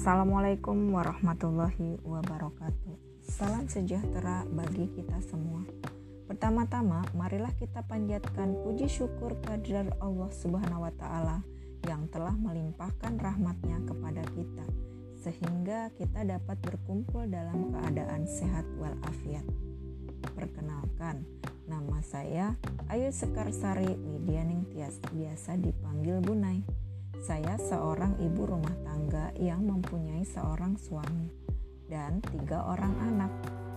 [0.00, 3.20] Assalamualaikum warahmatullahi wabarakatuh.
[3.20, 5.60] Salam sejahtera bagi kita semua.
[6.24, 11.44] Pertama-tama, marilah kita panjatkan puji syukur kehadirat Allah Subhanahu wa taala
[11.84, 14.64] yang telah melimpahkan rahmatnya kepada kita
[15.20, 19.44] sehingga kita dapat berkumpul dalam keadaan sehat walafiat.
[20.32, 21.28] Perkenalkan,
[21.68, 22.56] nama saya
[22.88, 26.79] Ayu Sekarsari Widianing Tias, biasa dipanggil Bunai.
[27.20, 31.28] Saya seorang ibu rumah tangga yang mempunyai seorang suami
[31.84, 33.28] dan tiga orang anak,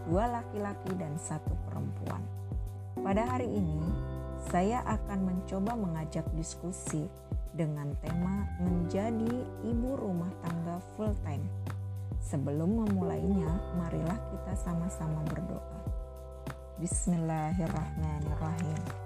[0.07, 2.23] dua laki-laki dan satu perempuan.
[3.03, 3.83] Pada hari ini,
[4.47, 7.03] saya akan mencoba mengajak diskusi
[7.51, 9.35] dengan tema menjadi
[9.67, 11.43] ibu rumah tangga full time.
[12.23, 15.83] Sebelum memulainya, marilah kita sama-sama berdoa.
[16.79, 19.02] Bismillahirrahmanirrahim.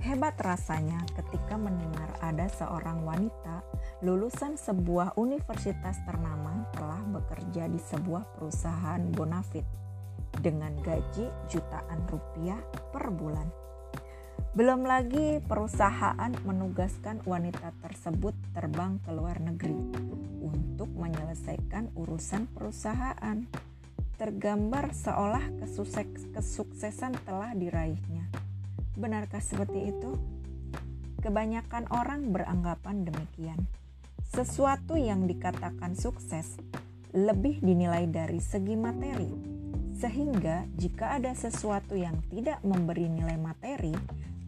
[0.00, 3.60] Hebat rasanya ketika mendengar ada seorang wanita
[4.00, 9.68] lulusan sebuah universitas ternama telah bekerja di sebuah perusahaan bonafit
[10.40, 12.56] dengan gaji jutaan rupiah
[12.96, 13.44] per bulan.
[14.56, 19.76] Belum lagi perusahaan menugaskan wanita tersebut terbang ke luar negeri
[20.40, 23.44] untuk menyelesaikan urusan perusahaan.
[24.16, 25.44] Tergambar seolah
[26.32, 28.49] kesuksesan telah diraihnya
[28.98, 30.18] Benarkah seperti itu?
[31.22, 33.70] Kebanyakan orang beranggapan demikian.
[34.26, 36.58] Sesuatu yang dikatakan sukses
[37.14, 39.30] lebih dinilai dari segi materi,
[39.94, 43.94] sehingga jika ada sesuatu yang tidak memberi nilai materi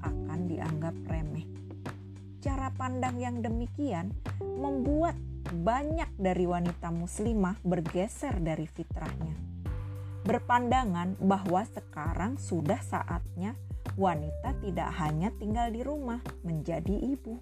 [0.03, 1.47] akan dianggap remeh.
[2.43, 4.11] Cara pandang yang demikian
[4.43, 5.15] membuat
[5.51, 9.35] banyak dari wanita muslimah bergeser dari fitrahnya.
[10.23, 13.55] Berpandangan bahwa sekarang sudah saatnya
[13.97, 17.37] wanita tidak hanya tinggal di rumah menjadi ibu,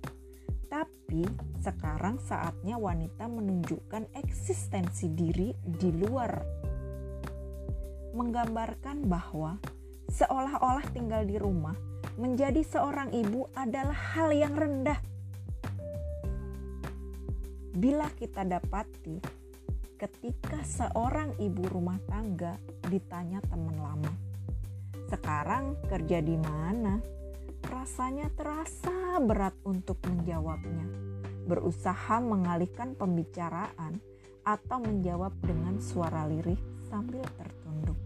[0.66, 1.26] tapi
[1.62, 6.32] sekarang saatnya wanita menunjukkan eksistensi diri di luar.
[8.14, 9.58] Menggambarkan bahwa
[10.10, 11.74] seolah-olah tinggal di rumah
[12.18, 14.98] menjadi seorang ibu adalah hal yang rendah.
[17.70, 19.22] Bila kita dapati
[19.94, 22.58] ketika seorang ibu rumah tangga
[22.90, 24.29] ditanya teman lama,
[25.10, 27.02] sekarang kerja di mana?
[27.66, 30.86] Rasanya terasa berat untuk menjawabnya.
[31.50, 33.98] Berusaha mengalihkan pembicaraan
[34.46, 37.98] atau menjawab dengan suara lirih sambil tertunduk.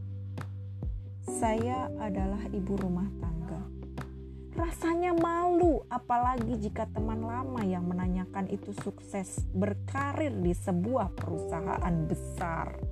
[1.29, 3.61] Saya adalah ibu rumah tangga.
[4.57, 12.84] Rasanya malu apalagi jika teman lama yang menanyakan itu sukses berkarir di sebuah perusahaan besar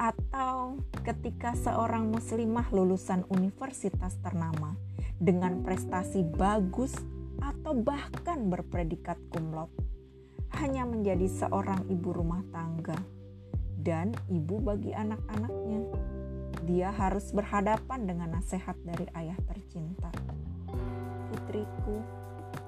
[0.00, 4.72] atau ketika seorang muslimah lulusan universitas ternama
[5.20, 6.96] dengan prestasi bagus
[7.44, 9.68] atau bahkan berpredikat kumlot
[10.56, 12.96] hanya menjadi seorang ibu rumah tangga
[13.76, 15.84] dan ibu bagi anak-anaknya.
[16.64, 20.12] Dia harus berhadapan dengan nasihat dari ayah tercinta.
[21.28, 22.00] Putriku,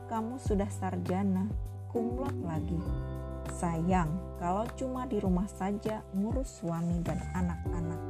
[0.08, 1.48] kamu sudah sarjana,
[1.92, 3.11] kumlot lagi
[3.50, 8.00] Sayang kalau cuma di rumah saja ngurus suami dan anak-anak.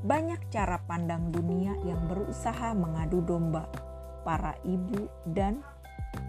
[0.00, 3.68] Banyak cara pandang dunia yang berusaha mengadu domba
[4.24, 5.60] para ibu dan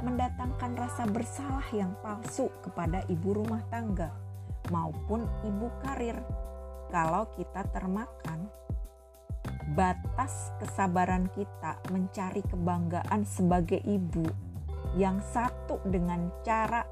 [0.03, 4.11] mendatangkan rasa bersalah yang palsu kepada ibu rumah tangga
[4.69, 6.19] maupun ibu karir.
[6.91, 8.51] Kalau kita termakan,
[9.71, 14.27] batas kesabaran kita mencari kebanggaan sebagai ibu
[14.99, 16.83] yang satu dengan cara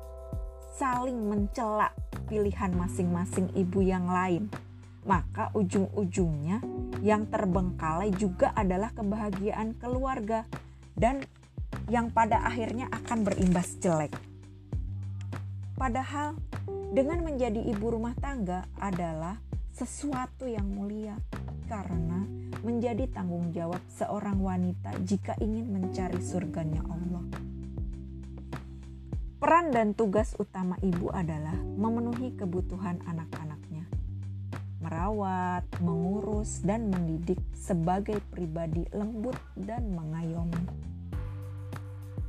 [0.79, 1.91] saling mencela
[2.31, 4.47] pilihan masing-masing ibu yang lain,
[5.03, 6.63] maka ujung-ujungnya
[7.03, 10.47] yang terbengkalai juga adalah kebahagiaan keluarga
[10.95, 11.23] dan
[11.91, 14.15] yang pada akhirnya akan berimbas jelek.
[15.75, 16.39] Padahal
[16.95, 19.39] dengan menjadi ibu rumah tangga adalah
[19.75, 21.15] sesuatu yang mulia
[21.71, 22.27] karena
[22.63, 27.48] menjadi tanggung jawab seorang wanita jika ingin mencari surganya Allah.
[29.39, 33.87] Peran dan tugas utama ibu adalah memenuhi kebutuhan anak-anaknya,
[34.83, 40.59] merawat, mengurus, dan mendidik sebagai pribadi lembut dan mengayomi.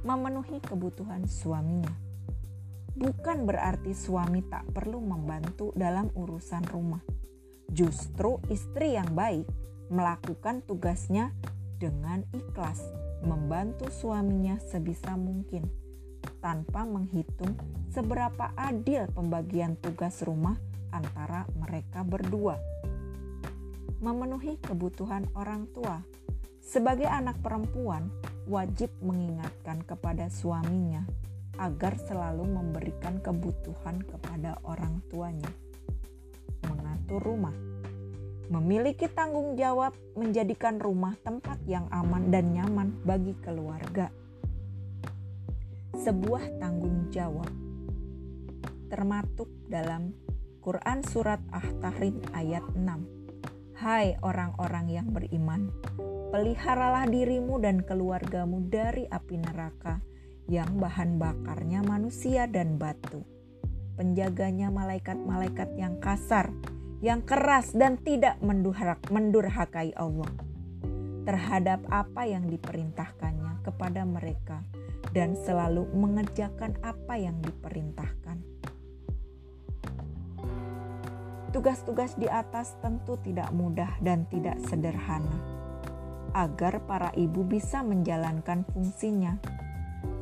[0.06, 1.90] Memenuhi kebutuhan suaminya
[2.94, 7.02] bukan berarti suami tak perlu membantu dalam urusan rumah.
[7.74, 9.50] Justru istri yang baik
[9.90, 11.34] melakukan tugasnya
[11.82, 12.86] dengan ikhlas,
[13.26, 15.79] membantu suaminya sebisa mungkin
[16.40, 17.56] tanpa menghitung
[17.90, 20.56] seberapa adil pembagian tugas rumah
[20.90, 22.58] antara mereka berdua.
[24.00, 26.00] Memenuhi kebutuhan orang tua.
[26.60, 28.08] Sebagai anak perempuan,
[28.46, 31.04] wajib mengingatkan kepada suaminya
[31.60, 35.50] agar selalu memberikan kebutuhan kepada orang tuanya.
[36.64, 37.56] Mengatur rumah,
[38.50, 44.19] memiliki tanggung jawab menjadikan rumah tempat yang aman dan nyaman bagi keluarga.
[45.90, 47.50] Sebuah tanggung jawab
[48.90, 50.14] termaktub dalam
[50.62, 53.74] Quran Surat Ah-Tahrim ayat 6.
[53.74, 55.70] Hai orang-orang yang beriman,
[56.30, 59.98] peliharalah dirimu dan keluargamu dari api neraka
[60.46, 63.26] yang bahan bakarnya manusia dan batu.
[63.98, 66.54] Penjaganya malaikat-malaikat yang kasar,
[67.02, 68.38] yang keras dan tidak
[69.10, 70.30] mendurhakai Allah
[71.24, 74.64] terhadap apa yang diperintahkannya kepada mereka
[75.10, 78.38] dan selalu mengerjakan apa yang diperintahkan.
[81.50, 85.60] Tugas-tugas di atas tentu tidak mudah dan tidak sederhana
[86.34, 89.34] agar para ibu bisa menjalankan fungsinya.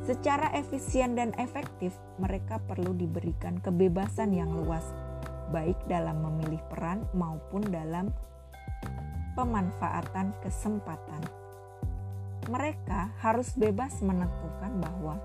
[0.09, 4.83] Secara efisien dan efektif, mereka perlu diberikan kebebasan yang luas,
[5.53, 8.09] baik dalam memilih peran maupun dalam
[9.37, 11.38] pemanfaatan kesempatan.
[12.49, 15.21] Mereka harus bebas menentukan bahwa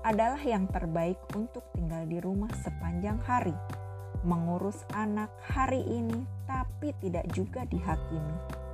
[0.00, 3.54] adalah yang terbaik untuk tinggal di rumah sepanjang hari,
[4.24, 8.64] mengurus anak hari ini, tapi tidak juga dihakimi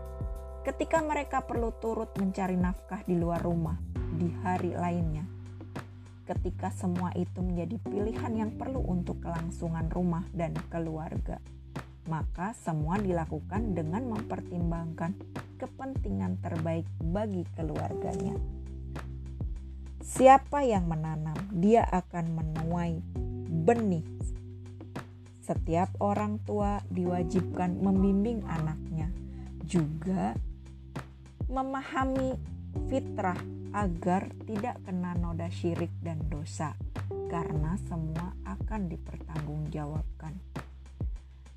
[0.62, 3.74] ketika mereka perlu turut mencari nafkah di luar rumah
[4.14, 5.26] di hari lainnya.
[6.22, 11.42] Ketika semua itu menjadi pilihan yang perlu untuk kelangsungan rumah dan keluarga,
[12.10, 15.14] maka semua dilakukan dengan mempertimbangkan
[15.58, 18.34] kepentingan terbaik bagi keluarganya.
[20.02, 22.98] Siapa yang menanam, dia akan menuai
[23.62, 24.02] benih.
[25.42, 29.10] Setiap orang tua diwajibkan membimbing anaknya,
[29.62, 30.34] juga
[31.46, 32.34] memahami
[32.90, 33.38] fitrah
[33.72, 36.74] agar tidak kena noda syirik dan dosa,
[37.30, 40.34] karena semua akan dipertanggungjawabkan.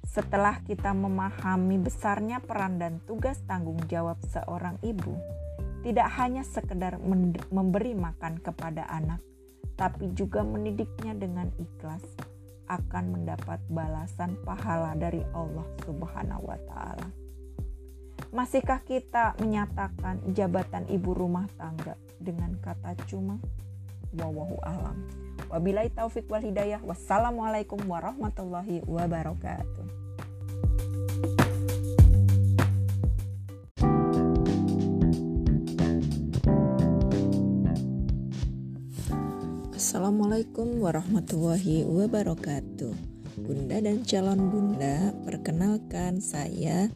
[0.05, 5.17] Setelah kita memahami besarnya peran dan tugas tanggung jawab seorang ibu,
[5.81, 7.01] tidak hanya sekedar
[7.49, 9.19] memberi makan kepada anak,
[9.73, 12.05] tapi juga mendidiknya dengan ikhlas,
[12.65, 17.09] akan mendapat balasan pahala dari Allah Subhanahu wa Ta'ala.
[18.33, 23.37] Masihkah kita menyatakan jabatan ibu rumah tangga dengan kata cuma?
[24.15, 24.97] Wawahu alam.
[25.51, 26.79] Wabillahi taufik wal hidayah.
[26.81, 29.85] Wassalamualaikum warahmatullahi wabarakatuh.
[39.75, 43.15] Assalamualaikum warahmatullahi wabarakatuh.
[43.35, 46.87] Bunda dan calon bunda, perkenalkan saya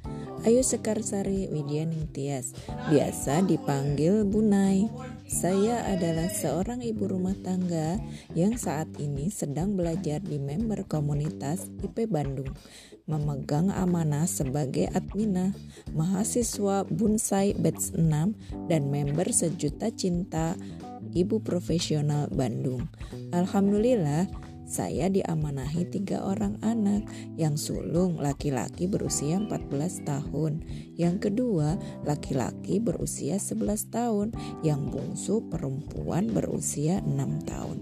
[0.48, 2.56] Ayu Sekarsari Widya Ningtyas,
[2.88, 4.88] biasa dipanggil Bunai.
[5.30, 8.02] Saya adalah seorang ibu rumah tangga
[8.34, 12.50] yang saat ini sedang belajar di member komunitas IP Bandung,
[13.06, 15.54] memegang amanah sebagai adminah,
[15.94, 20.58] mahasiswa Bunsai Batch 6 dan member Sejuta Cinta
[21.14, 22.90] Ibu Profesional Bandung.
[23.30, 24.26] Alhamdulillah,
[24.70, 27.10] saya diamanahi tiga orang anak.
[27.42, 30.62] Yang sulung laki-laki berusia 14 tahun.
[30.94, 34.28] Yang kedua laki-laki berusia 11 tahun.
[34.62, 37.78] Yang bungsu perempuan berusia 6 tahun.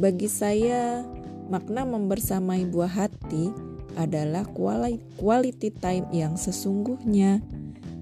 [0.00, 1.04] Bagi saya
[1.52, 3.52] makna membersamai buah hati
[4.00, 4.48] adalah
[5.20, 7.44] quality time yang sesungguhnya.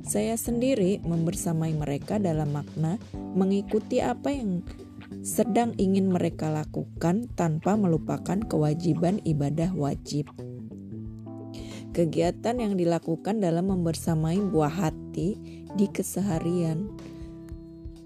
[0.06, 2.94] Saya sendiri membersamai mereka dalam makna
[3.34, 4.62] mengikuti apa yang
[5.22, 10.30] sedang ingin mereka lakukan tanpa melupakan kewajiban ibadah wajib.
[11.96, 15.40] Kegiatan yang dilakukan dalam membersamai buah hati
[15.72, 16.92] di keseharian.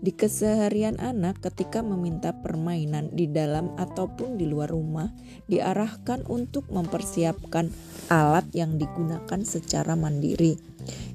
[0.01, 5.13] Di keseharian anak ketika meminta permainan di dalam ataupun di luar rumah
[5.51, 7.69] diarahkan untuk mempersiapkan
[8.09, 10.70] alat yang digunakan secara mandiri.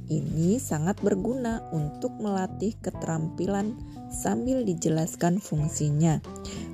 [0.06, 3.74] Ini sangat berguna untuk melatih keterampilan
[4.14, 6.22] sambil dijelaskan fungsinya.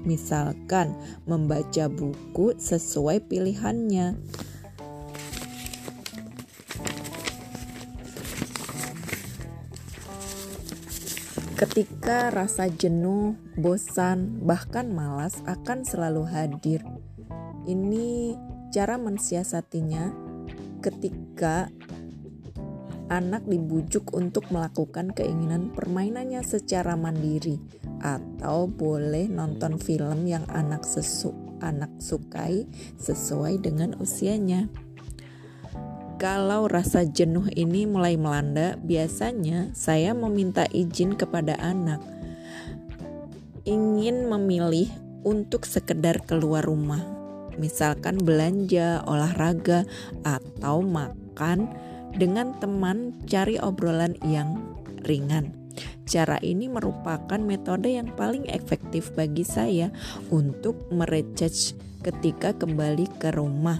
[0.04, 0.92] Misalkan
[1.24, 4.20] membaca buku sesuai pilihannya.
[11.56, 16.82] Ketika rasa jenuh, bosan, bahkan malas akan selalu hadir.
[17.70, 18.34] Ini
[18.74, 20.10] cara mensiasatinya
[20.82, 21.70] ketika
[23.12, 27.60] anak dibujuk untuk melakukan keinginan permainannya secara mandiri
[28.00, 32.66] atau boleh nonton film yang anak sesu anak sukai
[32.96, 34.72] sesuai dengan usianya.
[36.22, 41.98] kalau rasa jenuh ini mulai melanda, biasanya saya meminta izin kepada anak
[43.66, 44.90] ingin memilih
[45.22, 47.02] untuk sekedar keluar rumah.
[47.60, 49.86] Misalkan belanja, olahraga,
[50.26, 51.70] atau makan
[52.16, 54.60] dengan teman cari obrolan yang
[55.08, 55.56] ringan.
[56.04, 59.94] Cara ini merupakan metode yang paling efektif bagi saya
[60.28, 63.80] untuk merecharge ketika kembali ke rumah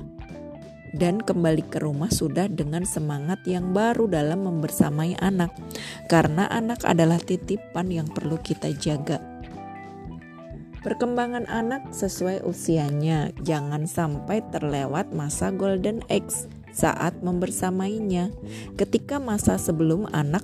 [0.92, 5.56] dan kembali ke rumah sudah dengan semangat yang baru dalam membersamai anak,
[6.12, 9.24] karena anak adalah titipan yang perlu kita jaga.
[10.82, 18.32] Perkembangan anak sesuai usianya, jangan sampai terlewat masa golden age saat membersamainya.
[18.76, 20.44] Ketika masa sebelum anak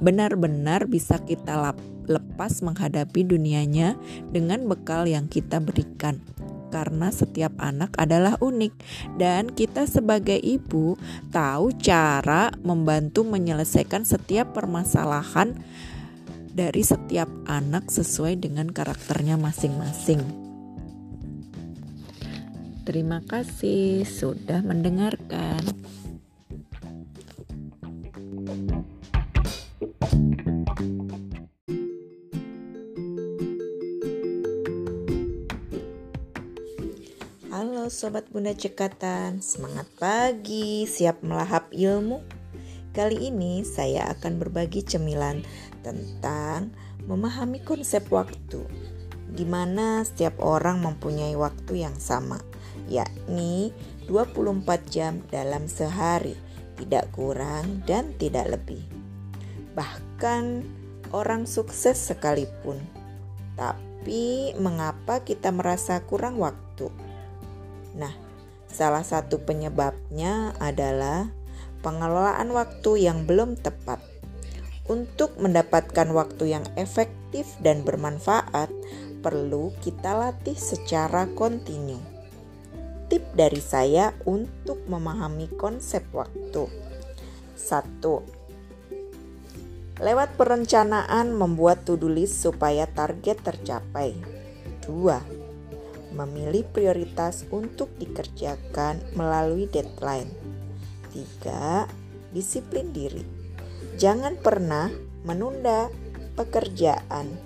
[0.00, 3.98] benar-benar bisa kita lepas menghadapi dunianya
[4.30, 6.22] dengan bekal yang kita berikan
[6.70, 8.74] karena setiap anak adalah unik
[9.16, 10.98] dan kita sebagai ibu
[11.30, 15.56] tahu cara membantu menyelesaikan setiap permasalahan
[16.56, 20.45] dari setiap anak sesuai dengan karakternya masing-masing.
[22.86, 25.58] Terima kasih sudah mendengarkan.
[37.50, 42.22] Halo sobat Bunda Cekatan, semangat pagi, siap melahap ilmu?
[42.94, 45.42] Kali ini saya akan berbagi cemilan
[45.82, 46.70] tentang
[47.02, 48.62] memahami konsep waktu,
[49.34, 52.38] di mana setiap orang mempunyai waktu yang sama,
[52.86, 53.72] yakni
[54.06, 56.38] 24 jam dalam sehari,
[56.78, 58.82] tidak kurang dan tidak lebih.
[59.74, 60.64] Bahkan
[61.10, 62.78] orang sukses sekalipun,
[63.58, 66.88] tapi mengapa kita merasa kurang waktu?
[67.96, 68.12] Nah,
[68.68, 71.32] salah satu penyebabnya adalah
[71.80, 74.02] pengelolaan waktu yang belum tepat.
[74.86, 78.70] Untuk mendapatkan waktu yang efektif dan bermanfaat,
[79.18, 82.15] perlu kita latih secara kontinu.
[83.06, 86.66] Tip dari saya untuk memahami konsep waktu.
[87.54, 88.02] 1.
[90.02, 94.18] Lewat perencanaan membuat to-do list supaya target tercapai.
[94.90, 100.32] 2 memilih prioritas untuk dikerjakan melalui deadline.
[101.14, 101.86] 3.
[102.34, 103.22] Disiplin diri.
[104.02, 104.90] Jangan pernah
[105.22, 105.94] menunda
[106.34, 107.38] pekerjaan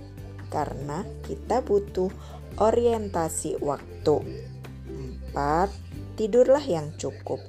[0.48, 2.08] karena kita butuh
[2.56, 4.48] orientasi waktu.
[5.32, 6.18] 4.
[6.18, 7.40] Tidurlah yang cukup.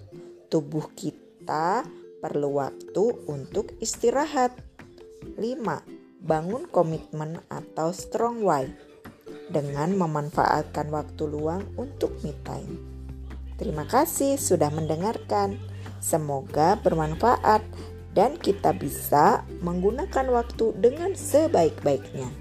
[0.48, 1.86] Tubuh kita
[2.22, 4.54] perlu waktu untuk istirahat.
[5.38, 5.42] 5.
[6.22, 8.70] Bangun komitmen atau strong why
[9.52, 12.80] dengan memanfaatkan waktu luang untuk me time.
[13.60, 15.60] Terima kasih sudah mendengarkan.
[16.02, 17.62] Semoga bermanfaat
[18.18, 22.41] dan kita bisa menggunakan waktu dengan sebaik-baiknya.